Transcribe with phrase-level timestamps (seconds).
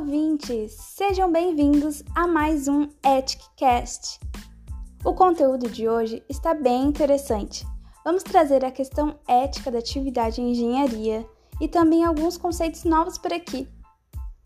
[0.00, 0.72] ouvintes!
[0.72, 4.18] Sejam bem-vindos a mais um EthicCast.
[5.04, 7.66] O conteúdo de hoje está bem interessante.
[8.02, 11.28] Vamos trazer a questão ética da atividade em engenharia
[11.60, 13.68] e também alguns conceitos novos por aqui.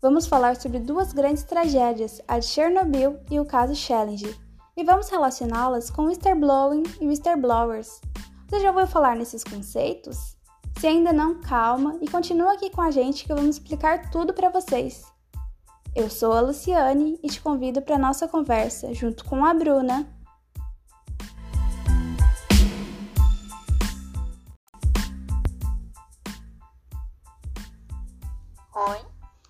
[0.01, 4.37] Vamos falar sobre duas grandes tragédias, a de Chernobyl e o caso Challenger,
[4.75, 8.01] e vamos relacioná-las com o whistleblowing e whistleblowers.
[8.49, 10.35] Você já ouviu falar nesses conceitos?
[10.77, 14.49] Se ainda não, calma e continua aqui com a gente que vamos explicar tudo para
[14.49, 15.14] vocês.
[15.95, 20.05] Eu sou a Luciane e te convido para nossa conversa junto com a Bruna.
[28.75, 29.05] Oi.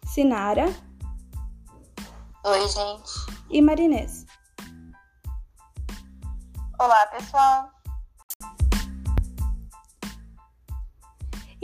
[0.05, 0.67] Sinara.
[2.43, 3.11] Oi, gente.
[3.49, 4.27] E Marinês.
[6.79, 7.74] Olá, pessoal.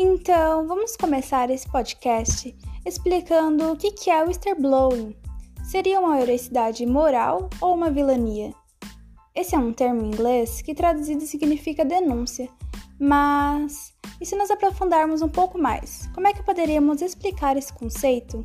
[0.04, 5.16] Então, vamos começar esse podcast explicando o que é o whistleblowing.
[5.64, 8.52] Seria uma heroicidade moral ou uma vilania?
[9.36, 12.50] Esse é um termo em inglês que traduzido significa denúncia,
[13.00, 18.44] mas e se nós aprofundarmos um pouco mais, como é que poderíamos explicar esse conceito?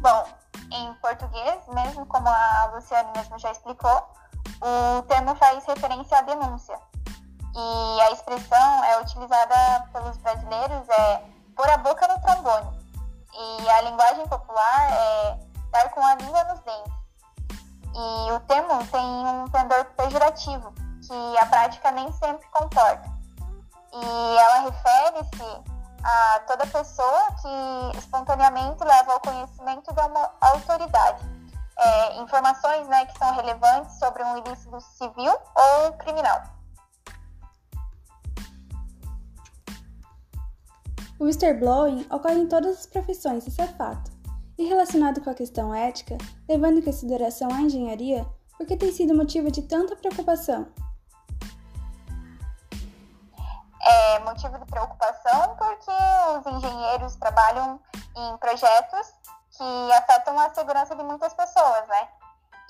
[0.00, 0.24] Bom,
[0.72, 4.02] em português, mesmo como a Luciane mesmo já explicou,
[4.60, 6.78] o termo faz referência à denúncia.
[7.54, 11.24] E a expressão é utilizada pelos brasileiros é
[11.56, 12.78] pôr a boca no trombone.
[13.32, 15.38] E a linguagem popular é
[15.70, 16.92] dar com a língua nos dentes.
[17.94, 20.72] E o termo tem um pendor pejorativo,
[21.06, 23.10] que a prática nem sempre comporta.
[23.92, 25.70] E ela refere-se
[26.04, 31.39] a toda pessoa que espontaneamente leva ao conhecimento de uma autoridade
[31.80, 36.42] é, informações né, que são relevantes sobre um ilícito civil ou criminal.
[41.18, 44.10] O whistleblowing ocorre em todas as profissões, isso é fato.
[44.56, 46.16] E relacionado com a questão ética,
[46.48, 48.26] levando em consideração a engenharia,
[48.56, 50.66] por que tem sido motivo de tanta preocupação?
[53.82, 55.90] É motivo de preocupação porque
[56.38, 57.80] os engenheiros trabalham
[58.16, 59.14] em projetos
[59.60, 62.08] que afetam a segurança de muitas pessoas, né?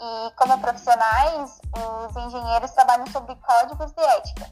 [0.00, 4.50] E como profissionais, os engenheiros trabalham sobre códigos de ética,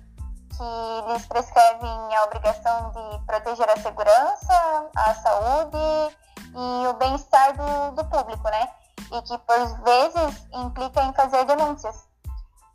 [0.57, 6.17] que lhes prescrevem a obrigação de proteger a segurança, a saúde
[6.55, 8.71] e o bem-estar do, do público, né?
[9.11, 12.07] E que por vezes implica em fazer denúncias.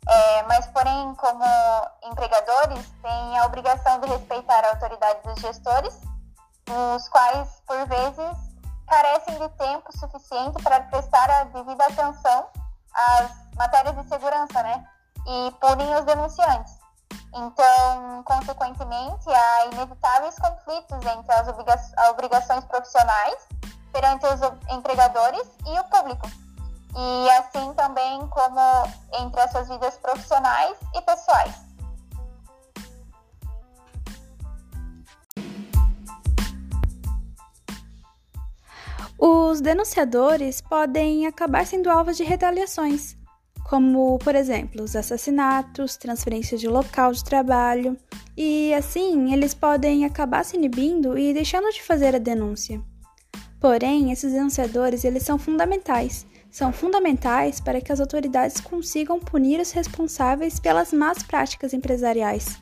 [0.06, 1.44] É, mas, porém, como
[2.02, 5.98] empregadores, têm a obrigação de respeitar a autoridade dos gestores,
[6.68, 7.53] os quais,
[9.56, 12.46] tempo suficiente para prestar a devida atenção
[12.92, 14.84] às matérias de segurança, né?
[15.26, 16.78] E punem os denunciantes.
[17.34, 23.48] Então, consequentemente, há inevitáveis conflitos entre as obriga obrigações profissionais
[23.92, 26.26] perante os empregadores e o público.
[26.96, 28.60] E assim também como
[29.12, 31.73] entre as suas vidas profissionais e pessoais.
[39.18, 43.16] Os denunciadores podem acabar sendo alvos de retaliações,
[43.68, 47.96] como, por exemplo, os assassinatos, transferência de local de trabalho,
[48.36, 52.82] e assim eles podem acabar se inibindo e deixando de fazer a denúncia.
[53.60, 59.70] Porém, esses denunciadores eles são fundamentais, são fundamentais para que as autoridades consigam punir os
[59.70, 62.60] responsáveis pelas más práticas empresariais.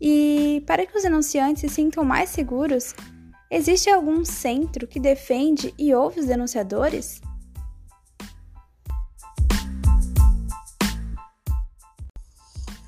[0.00, 2.94] E para que os denunciantes se sintam mais seguros,
[3.56, 7.20] Existe algum centro que defende e ouve os denunciadores?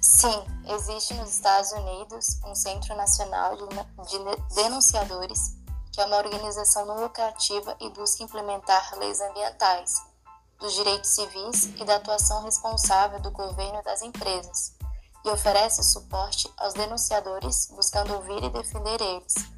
[0.00, 5.56] Sim, existe nos Estados Unidos um Centro Nacional de Denunciadores,
[5.92, 10.02] que é uma organização não lucrativa e busca implementar leis ambientais,
[10.58, 14.74] dos direitos civis e da atuação responsável do governo das empresas,
[15.24, 19.55] e oferece suporte aos denunciadores, buscando ouvir e defender eles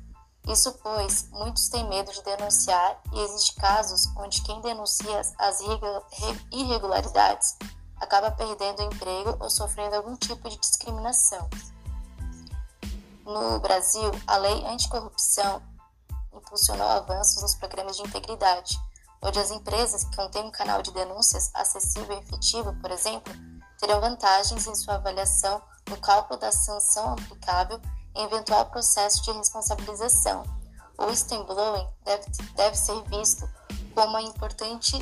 [0.49, 5.61] isso pois muitos têm medo de denunciar e existem casos onde quem denuncia as
[6.51, 7.57] irregularidades
[8.01, 11.49] acaba perdendo o emprego ou sofrendo algum tipo de discriminação.
[13.25, 15.63] No Brasil, a lei anticorrupção
[16.33, 18.81] impulsionou avanços nos programas de integridade,
[19.21, 23.33] onde as empresas que contêm um canal de denúncias acessível e efetivo, por exemplo,
[23.79, 25.61] terão vantagens em sua avaliação
[25.91, 27.81] no cálculo da sanção aplicável
[28.15, 30.43] em eventual processo de responsabilização.
[30.99, 32.25] O whistleblowing deve,
[32.55, 33.49] deve ser visto
[33.95, 34.97] como uma importante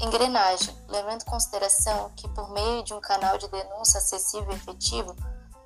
[0.00, 5.14] engrenagem, levando em consideração que, por meio de um canal de denúncia acessível e efetivo,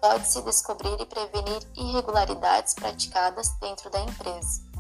[0.01, 4.72] pode-se descobrir e prevenir irregularidades praticadas dentro da empresa.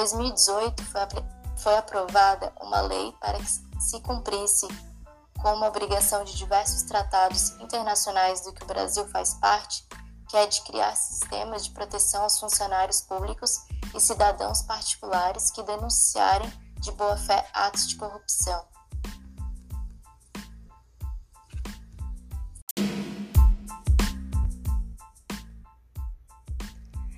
[0.00, 1.00] 2018, foi,
[1.58, 3.46] foi aprovada uma lei para que
[3.78, 4.66] se cumprisse
[5.42, 9.86] com uma obrigação de diversos tratados internacionais do que o Brasil faz parte,
[10.28, 13.58] que é de criar sistemas de proteção aos funcionários públicos
[13.94, 18.64] e cidadãos particulares que denunciarem de boa-fé atos de corrupção.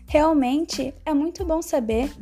[0.08, 2.12] Realmente é muito bom saber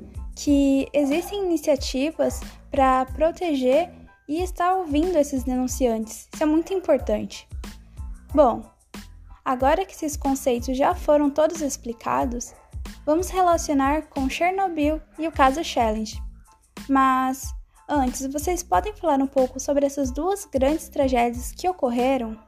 [0.42, 2.40] que existem iniciativas
[2.70, 3.90] para proteger
[4.26, 6.28] e estar ouvindo esses denunciantes.
[6.32, 7.46] Isso é muito importante.
[8.34, 8.62] Bom,
[9.44, 12.54] agora que esses conceitos já foram todos explicados,
[13.04, 16.18] vamos relacionar com Chernobyl e o caso Challenge.
[16.88, 17.52] Mas
[17.86, 22.38] antes, vocês podem falar um pouco sobre essas duas grandes tragédias que ocorreram?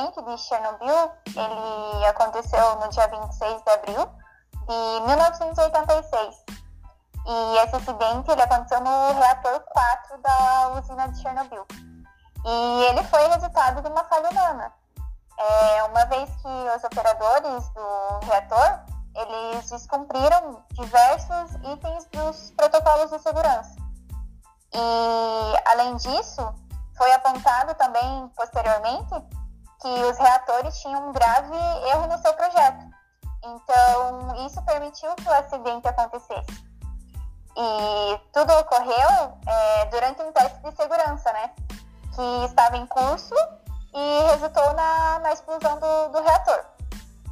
[0.00, 4.08] Acidente de Chernobyl, ele aconteceu no dia 26 de abril
[4.66, 6.44] de 1986.
[7.26, 11.66] E esse acidente ele aconteceu no reator 4 da usina de Chernobyl.
[12.44, 14.72] E ele foi resultado de uma falha humana.
[15.38, 18.80] É, uma vez que os operadores do reator
[19.14, 23.76] eles descumpriram diversos itens dos protocolos de segurança.
[24.72, 26.54] E, além disso,
[26.96, 29.39] foi apontado também posteriormente
[29.80, 31.56] que os reatores tinham um grave
[31.88, 32.84] erro no seu projeto.
[33.42, 36.70] Então, isso permitiu que o acidente acontecesse.
[37.56, 41.50] E tudo ocorreu é, durante um teste de segurança, né?
[42.14, 43.34] Que estava em curso
[43.94, 46.64] e resultou na, na explosão do, do reator.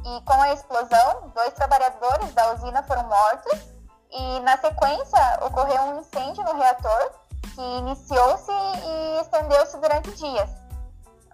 [0.05, 3.59] E com a explosão, dois trabalhadores da usina foram mortos
[4.11, 7.11] e, na sequência, ocorreu um incêndio no reator
[7.53, 10.58] que iniciou-se e estendeu-se durante dias.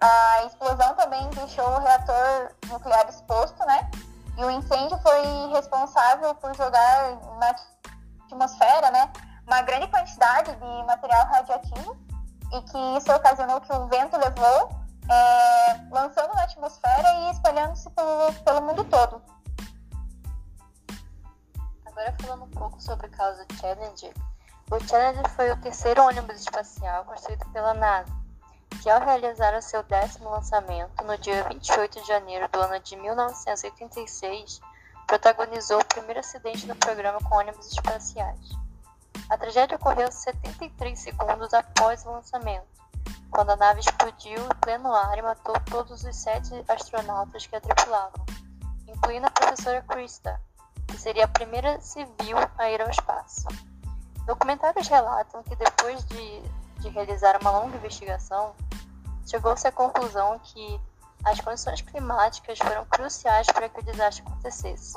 [0.00, 3.90] A explosão também deixou o reator nuclear exposto, né?
[4.36, 7.54] E o incêndio foi responsável por jogar na
[8.26, 9.10] atmosfera, né,
[9.46, 11.96] uma grande quantidade de material radioativo
[12.52, 14.70] e que isso ocasionou que o vento levou,
[15.08, 19.22] é, lançando na atmosfera e espalhando-se pelo, pelo mundo todo.
[21.86, 24.12] Agora falando um pouco sobre o caso Challenger.
[24.70, 28.15] O Challenger foi o terceiro ônibus espacial construído pela NASA
[28.86, 32.94] que ao realizar o seu décimo lançamento no dia 28 de janeiro do ano de
[32.94, 34.60] 1986,
[35.08, 38.48] protagonizou o primeiro acidente no programa com ônibus espaciais.
[39.28, 42.68] A tragédia ocorreu 73 segundos após o lançamento,
[43.28, 47.60] quando a nave explodiu em pleno ar e matou todos os sete astronautas que a
[47.60, 48.24] tripulavam,
[48.86, 50.40] incluindo a professora Krista,
[50.86, 53.48] que seria a primeira civil a ir ao espaço.
[54.26, 56.40] Documentários relatam que depois de
[56.80, 58.54] de realizar uma longa investigação,
[59.26, 60.80] chegou-se à conclusão que
[61.24, 64.96] as condições climáticas foram cruciais para que o desastre acontecesse,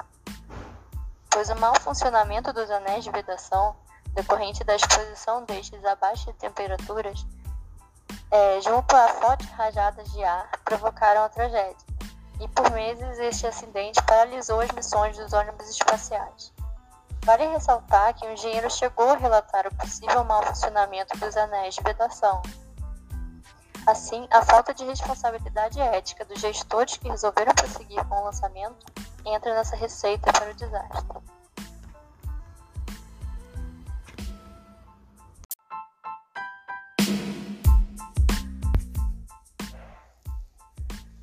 [1.30, 3.76] pois o mau funcionamento dos anéis de vedação,
[4.14, 7.26] decorrente da exposição destes a baixas temperaturas,
[8.32, 11.88] é, junto a fortes rajadas de ar, provocaram a tragédia,
[12.40, 16.54] e por meses este acidente paralisou as missões dos ônibus espaciais.
[17.24, 21.82] Vale ressaltar que o engenheiro chegou a relatar o possível mau funcionamento dos anéis de
[21.82, 22.42] vedação.
[23.90, 28.86] Assim, a falta de responsabilidade ética dos gestores que resolveram prosseguir com o lançamento
[29.26, 31.20] entra nessa receita para o desastre.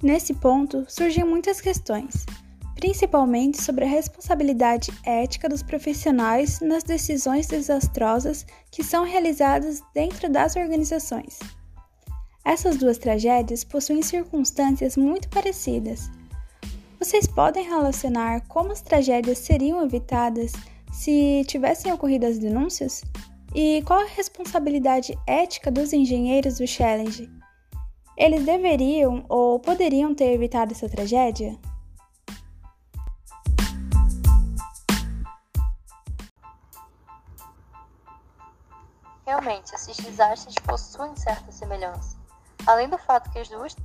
[0.02, 2.26] Nesse ponto surgem muitas questões
[2.76, 10.56] principalmente sobre a responsabilidade ética dos profissionais nas decisões desastrosas que são realizadas dentro das
[10.56, 11.38] organizações.
[12.46, 16.08] Essas duas tragédias possuem circunstâncias muito parecidas.
[16.96, 20.52] Vocês podem relacionar como as tragédias seriam evitadas
[20.92, 23.02] se tivessem ocorrido as denúncias?
[23.52, 27.28] E qual a responsabilidade ética dos engenheiros do Challenge?
[28.16, 31.58] Eles deveriam ou poderiam ter evitado essa tragédia?
[39.26, 42.15] Realmente, esses desastres possuem certa semelhança.
[42.66, 43.76] Além do fato que as duas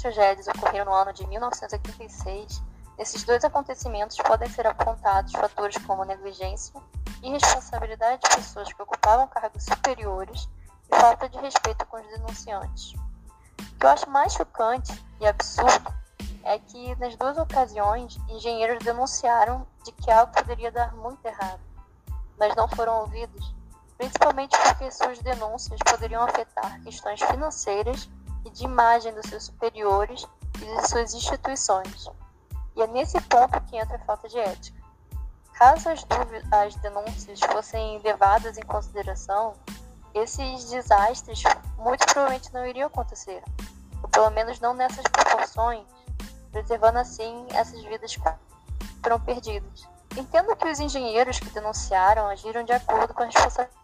[0.00, 2.62] tragédias ocorreram no ano de 1986,
[2.96, 6.80] nesses dois acontecimentos podem ser apontados fatores como negligência,
[7.22, 10.48] irresponsabilidade de pessoas que ocupavam cargos superiores
[10.90, 12.94] e falta de respeito com os denunciantes.
[12.94, 15.94] O que eu acho mais chocante e absurdo
[16.44, 21.60] é que nas duas ocasiões engenheiros denunciaram de que algo poderia dar muito errado,
[22.38, 23.54] mas não foram ouvidos,
[24.00, 28.08] principalmente porque suas denúncias poderiam afetar questões financeiras
[28.46, 30.26] e de imagem dos seus superiores
[30.56, 32.08] e de suas instituições.
[32.74, 34.80] E é nesse ponto que entra a falta de ética.
[35.52, 36.06] Caso as,
[36.50, 39.52] as denúncias fossem levadas em consideração,
[40.14, 41.42] esses desastres
[41.76, 43.42] muito provavelmente não iriam acontecer,
[44.02, 45.84] ou pelo menos não nessas proporções,
[46.50, 48.22] preservando assim essas vidas que
[49.02, 49.86] foram perdidas.
[50.16, 53.79] Entendo que os engenheiros que denunciaram agiram de acordo com a responsabilidade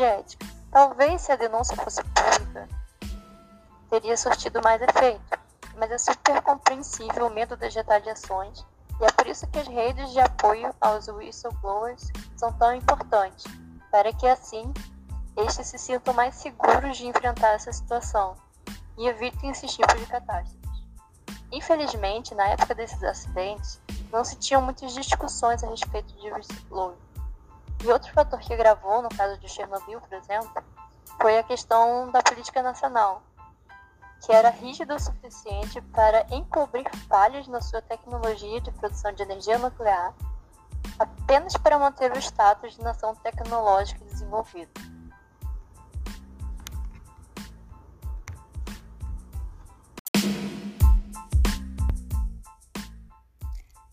[0.00, 0.46] ética.
[0.70, 2.68] Talvez se a denúncia fosse pública,
[3.90, 5.38] teria surtido mais efeito,
[5.76, 8.64] mas é super compreensível o medo das retaliações
[9.00, 13.44] e é por isso que as redes de apoio aos whistleblowers são tão importantes,
[13.90, 14.72] para que assim
[15.36, 18.34] estes se sintam mais seguros de enfrentar essa situação
[18.96, 20.58] e evitem esses tipos de catástrofes.
[21.52, 23.80] Infelizmente, na época desses acidentes,
[24.12, 26.96] não se tinham muitas discussões a respeito de whistleblower.
[27.84, 30.62] E outro fator que gravou, no caso de Chernobyl, por exemplo,
[31.20, 33.22] foi a questão da política nacional,
[34.24, 39.58] que era rígida o suficiente para encobrir falhas na sua tecnologia de produção de energia
[39.58, 40.12] nuclear,
[40.98, 44.70] apenas para manter o status de nação tecnológica desenvolvida.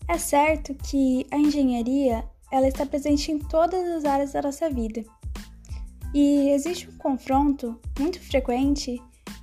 [0.08, 5.04] É certo que a engenharia ela está presente em todas as áreas da nossa vida.
[6.14, 9.02] E existe um confronto muito frequente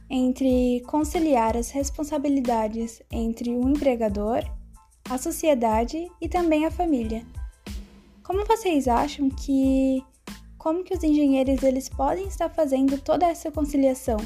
[0.10, 4.44] entre conciliar as responsabilidades entre o empregador,
[5.10, 7.26] a sociedade e também a família.
[8.24, 10.04] Como vocês acham que
[10.58, 14.18] como que os engenheiros eles podem estar fazendo toda essa conciliação?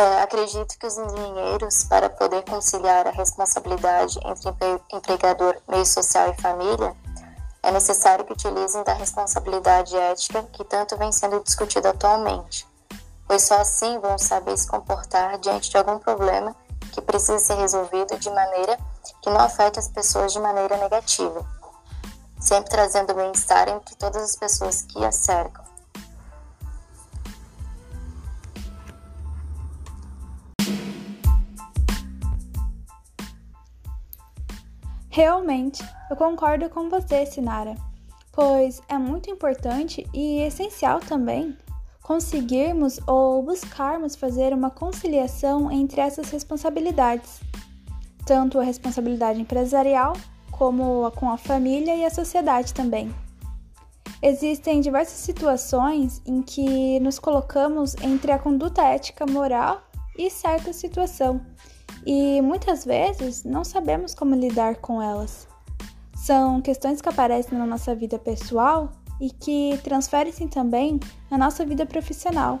[0.00, 4.48] É, acredito que os engenheiros, para poder conciliar a responsabilidade entre
[4.96, 6.96] empregador, meio social e família,
[7.62, 12.66] é necessário que utilizem da responsabilidade ética que tanto vem sendo discutida atualmente,
[13.28, 16.56] pois só assim vão saber se comportar diante de algum problema
[16.92, 18.78] que precisa ser resolvido de maneira
[19.20, 21.44] que não afete as pessoas de maneira negativa,
[22.40, 25.69] sempre trazendo bem-estar entre todas as pessoas que a cercam.
[35.12, 37.74] Realmente, eu concordo com você, Sinara,
[38.30, 41.56] pois é muito importante e essencial também
[42.00, 47.40] conseguirmos ou buscarmos fazer uma conciliação entre essas responsabilidades,
[48.24, 50.12] tanto a responsabilidade empresarial
[50.52, 53.12] como com a família e a sociedade também.
[54.22, 59.82] Existem diversas situações em que nos colocamos entre a conduta ética moral
[60.16, 61.40] e certa situação
[62.06, 65.46] e muitas vezes não sabemos como lidar com elas.
[66.14, 70.98] São questões que aparecem na nossa vida pessoal e que transferem-se também
[71.30, 72.58] na nossa vida profissional.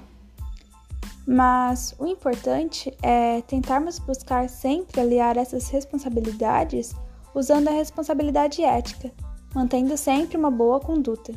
[1.26, 6.94] Mas o importante é tentarmos buscar sempre aliar essas responsabilidades
[7.34, 9.12] usando a responsabilidade ética,
[9.54, 11.32] mantendo sempre uma boa conduta.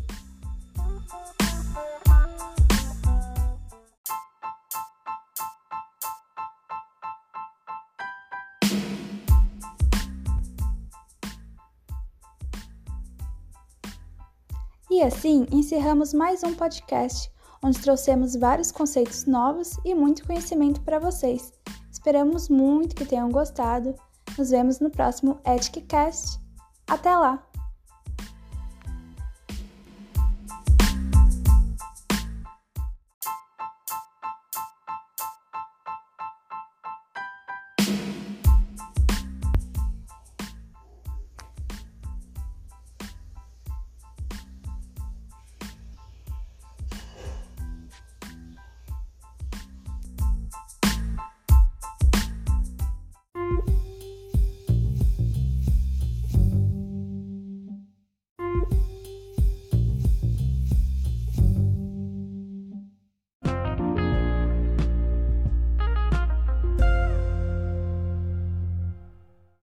[14.94, 17.28] E assim encerramos mais um podcast,
[17.64, 21.52] onde trouxemos vários conceitos novos e muito conhecimento para vocês.
[21.92, 23.96] Esperamos muito que tenham gostado.
[24.38, 26.40] Nos vemos no próximo EticCast.
[26.88, 27.44] Até lá!